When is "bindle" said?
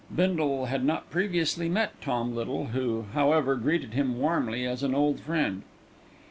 0.15-0.65